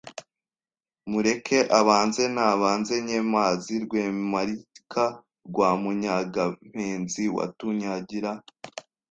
[1.11, 5.03] Mureke abanze Nabanze Nyemazi Rwemarika
[5.47, 8.31] rwa Munyagampenzi Watunyagira